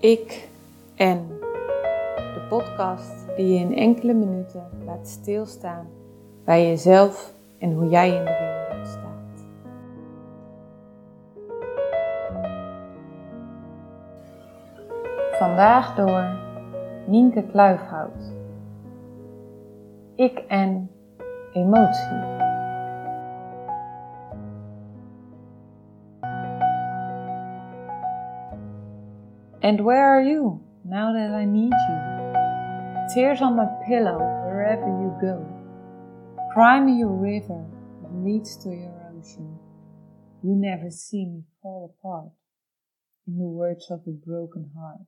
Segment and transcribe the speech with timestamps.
[0.00, 0.48] Ik
[0.94, 1.26] en
[2.14, 5.86] de podcast die je in enkele minuten laat stilstaan
[6.44, 9.44] bij jezelf en hoe jij in de wereld staat.
[15.38, 16.38] Vandaag door
[17.06, 18.32] Nienke Kluifhout.
[20.14, 20.90] Ik en
[21.52, 22.37] emotie.
[29.60, 33.14] And where are you now that I need you?
[33.14, 35.44] Tears on my pillow wherever you go.
[36.54, 37.66] Cry me your river
[38.02, 39.58] that leads to your ocean.
[40.44, 42.30] You never see me fall apart.
[43.26, 45.00] In the words of a broken heart.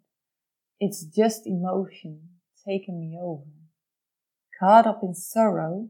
[0.80, 2.20] It's just emotion
[2.66, 3.44] taking me over.
[4.58, 5.88] Caught up in sorrow,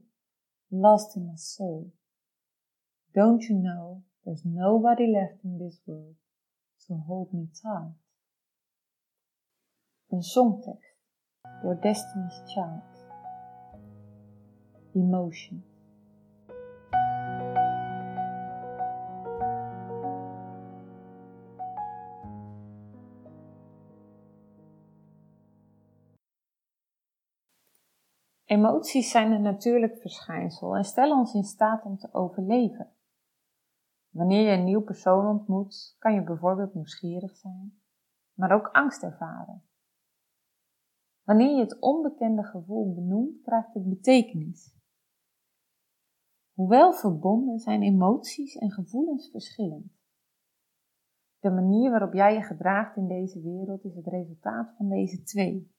[0.71, 1.93] lost in my soul.
[3.15, 6.15] Don't you know there's nobody left in this world
[6.87, 7.95] to hold me tight?
[10.11, 10.99] Een songtekst
[11.63, 13.09] door Destiny's Child.
[14.93, 15.65] Emotion.
[28.45, 32.93] Emoties zijn een natuurlijk verschijnsel en stellen ons in staat om te overleven.
[34.09, 37.81] Wanneer je een nieuw persoon ontmoet, kan je bijvoorbeeld nieuwsgierig zijn,
[38.35, 39.70] maar ook angst ervaren.
[41.31, 44.75] Wanneer je het onbekende gevoel benoemt, krijgt het betekenis.
[46.53, 49.93] Hoewel verbonden zijn emoties en gevoelens verschillend.
[51.39, 55.75] De manier waarop jij je gedraagt in deze wereld is het resultaat van deze twee.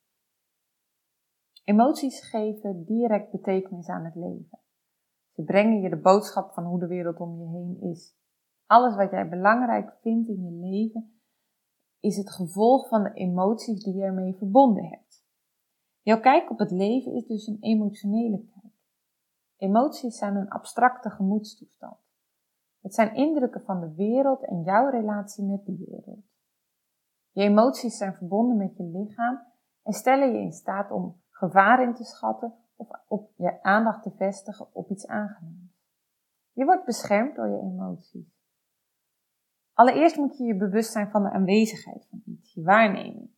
[1.63, 4.59] Emoties geven direct betekenis aan het leven.
[5.31, 8.15] Ze brengen je de boodschap van hoe de wereld om je heen is.
[8.65, 11.21] Alles wat jij belangrijk vindt in je leven
[11.99, 15.20] is het gevolg van de emoties die je ermee verbonden hebt.
[16.01, 18.73] Jouw kijk op het leven is dus een emotionele kijk.
[19.57, 21.97] Emoties zijn een abstracte gemoedstoestand.
[22.81, 26.25] Het zijn indrukken van de wereld en jouw relatie met die wereld.
[27.31, 29.41] Je emoties zijn verbonden met je lichaam
[29.83, 34.11] en stellen je in staat om gevaar in te schatten of op je aandacht te
[34.11, 35.79] vestigen op iets aangenaams.
[36.51, 38.39] Je wordt beschermd door je emoties.
[39.73, 43.30] Allereerst moet je je bewust zijn van de aanwezigheid van iets, je waarneming.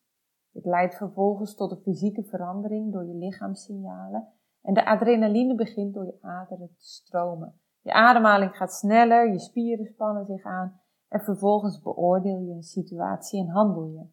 [0.63, 4.27] Dit leidt vervolgens tot een fysieke verandering door je lichaamssignalen
[4.61, 7.59] en de adrenaline begint door je aderen te stromen.
[7.81, 13.39] Je ademhaling gaat sneller, je spieren spannen zich aan en vervolgens beoordeel je een situatie
[13.39, 14.07] en handel je.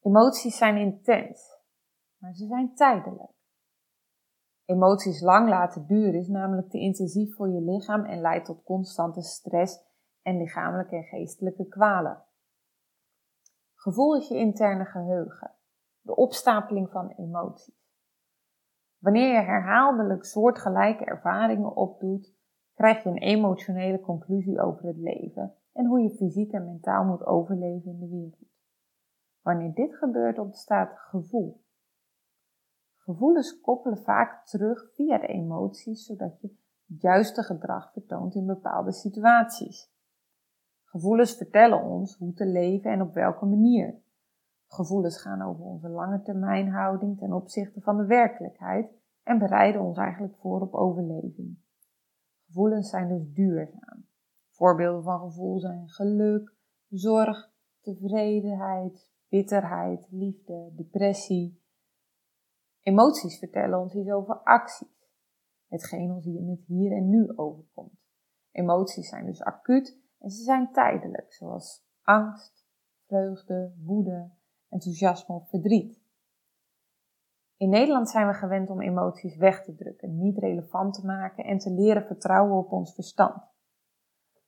[0.00, 1.60] Emoties zijn intens,
[2.18, 3.32] maar ze zijn tijdelijk.
[4.64, 9.22] Emoties lang laten duren is namelijk te intensief voor je lichaam en leidt tot constante
[9.22, 9.84] stress
[10.22, 12.24] en lichamelijke en geestelijke kwalen.
[13.84, 15.50] Gevoel is je interne geheugen,
[16.00, 17.92] de opstapeling van emoties.
[18.98, 22.34] Wanneer je herhaaldelijk soortgelijke ervaringen opdoet,
[22.74, 27.26] krijg je een emotionele conclusie over het leven en hoe je fysiek en mentaal moet
[27.26, 28.52] overleven in de wereld.
[29.42, 31.64] Wanneer dit gebeurt, ontstaat gevoel.
[32.96, 38.92] Gevoelens koppelen vaak terug via de emoties, zodat je het juiste gedrag vertoont in bepaalde
[38.92, 39.93] situaties.
[40.94, 44.02] Gevoelens vertellen ons hoe te leven en op welke manier.
[44.66, 48.90] Gevoelens gaan over onze lange termijn houding ten opzichte van de werkelijkheid
[49.22, 51.58] en bereiden ons eigenlijk voor op overleving.
[52.46, 54.06] Gevoelens zijn dus duurzaam.
[54.50, 56.54] Voorbeelden van gevoel zijn geluk,
[56.88, 61.62] zorg, tevredenheid, bitterheid, liefde, depressie.
[62.80, 65.10] Emoties vertellen ons iets over acties,
[65.68, 67.98] hetgeen ons hier in het hier en nu overkomt.
[68.50, 72.66] Emoties zijn dus acuut en ze zijn tijdelijk, zoals angst,
[73.06, 74.30] vreugde, woede,
[74.68, 76.02] enthousiasme of verdriet.
[77.56, 81.58] In Nederland zijn we gewend om emoties weg te drukken, niet relevant te maken en
[81.58, 83.42] te leren vertrouwen op ons verstand.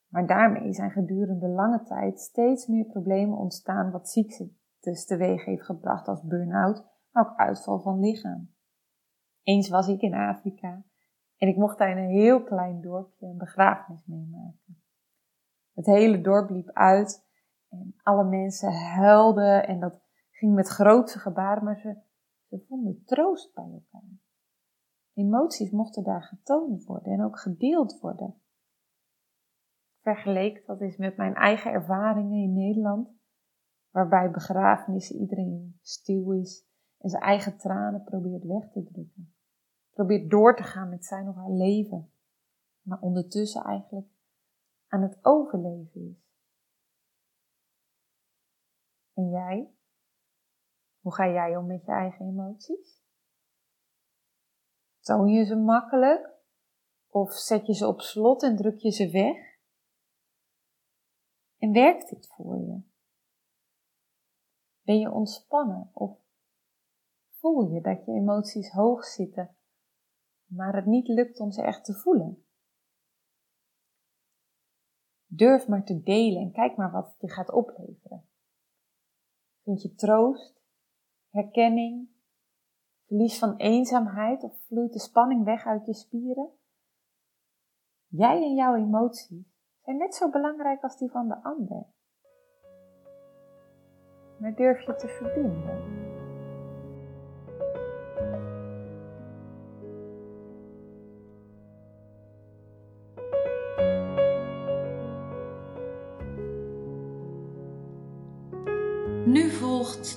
[0.09, 6.09] Maar daarmee zijn gedurende lange tijd steeds meer problemen ontstaan wat ziektes teweeg heeft gebracht
[6.09, 8.51] als burn-out, maar ook uitval van lichaam.
[9.43, 10.85] Eens was ik in Afrika
[11.37, 14.85] en ik mocht daar in een heel klein dorpje een begrafenis meemaken.
[15.77, 17.27] Het hele dorp liep uit
[17.69, 20.01] en alle mensen huilden en dat
[20.31, 21.97] ging met grootse gebaren, maar ze,
[22.49, 24.19] ze vonden troost bij elkaar.
[25.15, 28.35] Emoties mochten daar getoond worden en ook gedeeld worden.
[30.01, 33.09] Vergeleek dat is met mijn eigen ervaringen in Nederland,
[33.91, 36.67] waarbij begrafenissen iedereen stil is
[36.99, 39.35] en zijn eigen tranen probeert weg te drukken.
[39.91, 42.11] Probeert door te gaan met zijn of haar leven,
[42.83, 44.07] maar ondertussen eigenlijk
[44.89, 46.25] aan het overleven is.
[49.15, 49.75] En jij?
[51.01, 53.05] Hoe ga jij om met je eigen emoties?
[55.01, 56.35] Toon je ze makkelijk?
[57.09, 59.37] Of zet je ze op slot en druk je ze weg?
[61.59, 62.81] En werkt dit voor je?
[64.83, 66.19] Ben je ontspannen of
[67.31, 69.57] voel je dat je emoties hoog zitten,
[70.45, 72.46] maar het niet lukt om ze echt te voelen?
[75.37, 78.29] Durf maar te delen en kijk maar wat het je gaat opleveren.
[79.63, 80.61] Vind je troost,
[81.31, 82.09] herkenning,
[83.07, 86.51] verlies van eenzaamheid of vloeit de spanning weg uit je spieren?
[88.07, 89.47] Jij en jouw emoties
[89.83, 91.87] zijn net zo belangrijk als die van de ander.
[94.39, 96.06] Maar durf je te verbinden?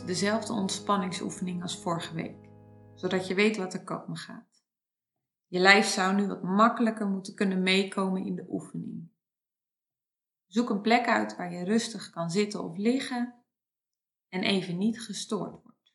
[0.06, 2.50] Dezelfde ontspanningsoefening als vorige week,
[2.96, 4.64] zodat je weet wat er komen gaat.
[5.48, 9.10] Je lijf zou nu wat makkelijker moeten kunnen meekomen in de oefening.
[10.48, 13.44] Zoek een plek uit waar je rustig kan zitten of liggen
[14.30, 15.94] en even niet gestoord wordt.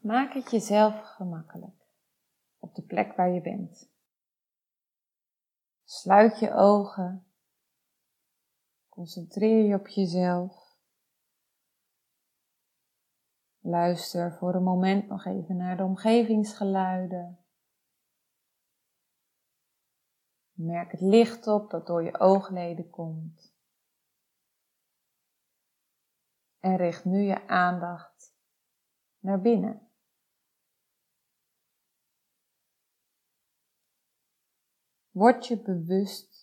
[0.00, 1.86] Maak het jezelf gemakkelijk
[2.58, 3.90] op de plek waar je bent.
[5.84, 7.25] Sluit je ogen.
[8.96, 10.76] Concentreer je op jezelf.
[13.58, 17.44] Luister voor een moment nog even naar de omgevingsgeluiden.
[20.52, 23.54] Merk het licht op dat door je oogleden komt.
[26.58, 28.36] En richt nu je aandacht
[29.18, 29.90] naar binnen.
[35.10, 36.35] Word je bewust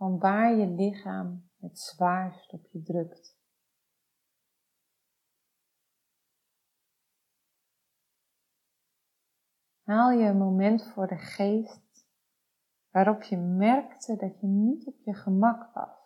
[0.00, 3.38] van waar je lichaam het zwaarst op je drukt.
[9.82, 12.06] Haal je een moment voor de geest
[12.90, 15.98] waarop je merkte dat je niet op je gemak was.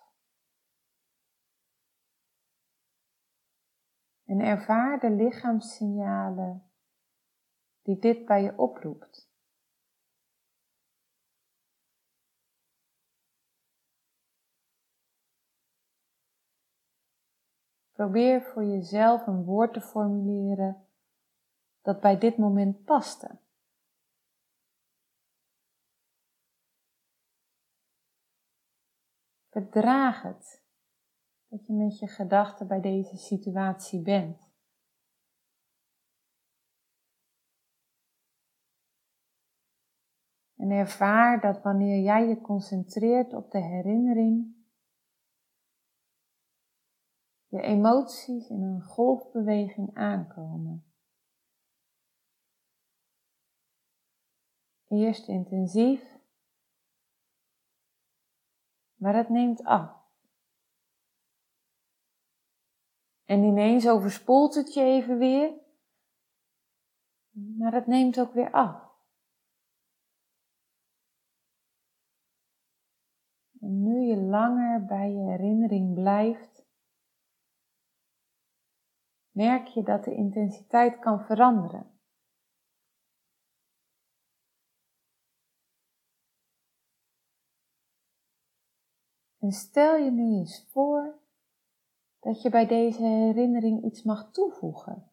[4.25, 6.71] En ervaar de lichaamssignalen
[7.83, 9.34] die dit bij je oproept.
[17.95, 20.87] Probeer voor jezelf een woord te formuleren
[21.83, 23.39] dat bij dit moment paste.
[29.51, 30.63] Verdraag het
[31.49, 34.53] dat je met je gedachten bij deze situatie bent.
[40.57, 44.64] En ervaar dat wanneer jij je concentreert op de herinnering,
[47.55, 50.85] je emoties in een golfbeweging aankomen.
[54.89, 56.15] Eerst intensief
[59.05, 60.03] maar het neemt af.
[63.25, 65.53] En ineens overspoelt het je even weer,
[67.31, 68.93] maar het neemt ook weer af.
[73.61, 76.54] En nu je langer bij je herinnering blijft,
[79.35, 81.93] merk je dat de intensiteit kan veranderen.
[89.39, 91.19] En stel je nu eens voor
[92.21, 95.11] dat je bij deze herinnering iets mag toevoegen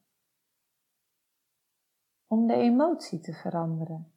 [2.28, 4.14] om de emotie te veranderen.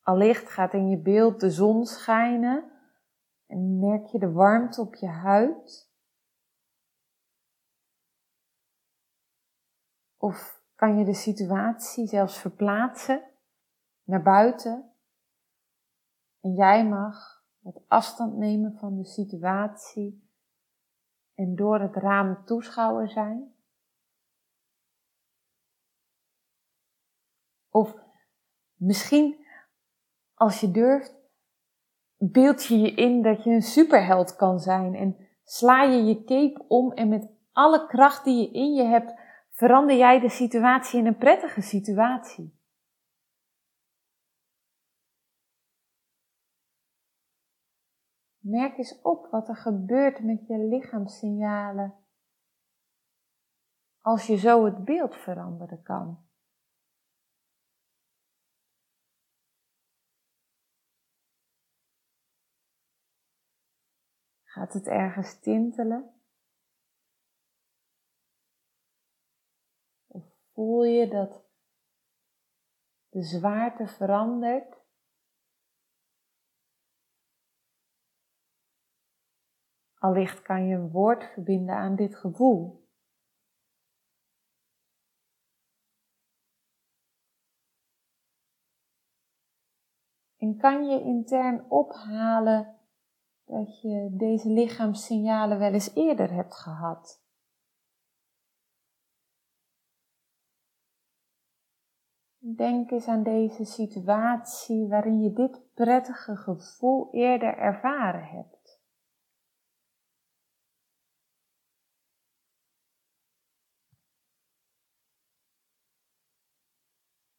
[0.00, 2.75] Allicht gaat in je beeld de zon schijnen
[3.46, 5.90] en merk je de warmte op je huid.
[10.16, 13.30] Of kan je de situatie zelfs verplaatsen
[14.02, 14.92] naar buiten.
[16.40, 20.30] En jij mag wat afstand nemen van de situatie
[21.34, 23.54] en door het raam toeschouwer zijn.
[27.68, 27.94] Of
[28.74, 29.46] misschien,
[30.34, 31.15] als je durft,
[32.18, 36.64] beeld je je in dat je een superheld kan zijn en sla je je cape
[36.68, 39.14] om en met alle kracht die je in je hebt,
[39.50, 42.54] verander jij de situatie in een prettige situatie.
[48.38, 51.94] Merk eens op wat er gebeurt met je lichaamssignalen
[54.00, 56.25] als je zo het beeld veranderen kan.
[64.56, 66.20] Gaat het ergens tintelen?
[70.06, 71.44] Of voel je dat
[73.08, 74.76] de zwaarte verandert?
[79.94, 82.88] Allicht kan je een woord verbinden aan dit gevoel.
[90.36, 92.75] En kan je intern ophalen
[93.46, 97.24] dat je deze lichaamssignalen wel eens eerder hebt gehad?
[102.38, 108.80] Denk eens aan deze situatie waarin je dit prettige gevoel eerder ervaren hebt.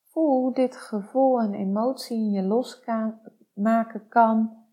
[0.03, 4.66] Voel hoe dit gevoel en emotie in je losmaken kan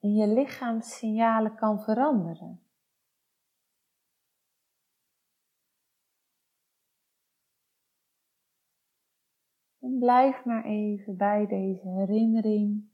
[0.00, 2.62] en je lichaamssignalen kan veranderen.
[9.78, 12.90] En blijf maar even bij deze herinnering.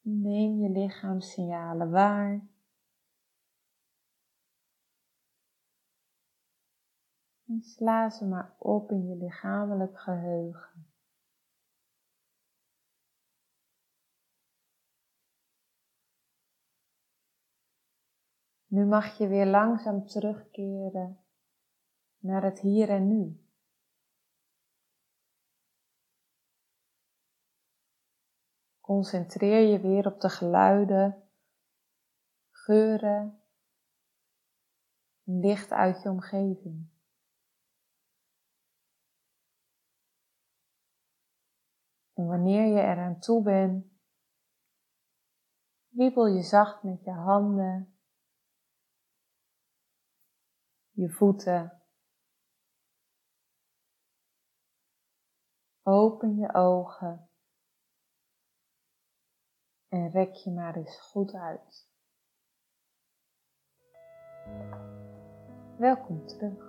[0.00, 2.46] Neem je lichaamssignalen waar.
[7.46, 10.67] En sla ze maar op in je lichamelijk geheugen.
[18.68, 21.24] Nu mag je weer langzaam terugkeren
[22.18, 23.42] naar het hier en nu.
[28.80, 31.28] Concentreer je weer op de geluiden,
[32.50, 33.42] geuren,
[35.22, 36.90] licht uit je omgeving.
[42.12, 43.86] En wanneer je eraan toe bent,
[45.88, 47.97] wiebel je zacht met je handen,
[50.98, 51.82] je voeten.
[55.82, 57.30] Open je ogen
[59.88, 61.88] en rek je maar eens goed uit.
[65.78, 66.67] Welkom terug.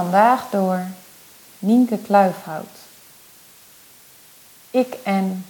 [0.00, 0.86] Vandaag door
[1.58, 2.78] Nienke Kluifhout.
[4.70, 5.46] Ik en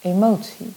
[0.00, 0.74] emotie.